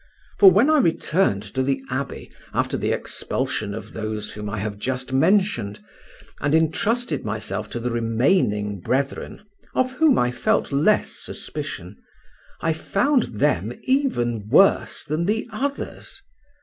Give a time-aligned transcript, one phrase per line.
[0.39, 4.79] For when I returned to the abbey after the expulsion of those whom I have
[4.79, 5.79] just mentioned,
[6.39, 9.43] and entrusted myself to the remaining brethren,
[9.75, 11.97] of whom I felt less suspicion,
[12.61, 16.23] I found them even worse than the others.